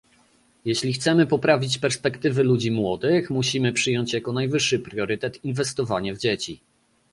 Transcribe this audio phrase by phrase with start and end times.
[0.65, 6.59] Jeśli chcemy poprawić perspektywy ludzi młodych, musimy przyjąć jako najwyższy priorytet inwestowanie w dzieci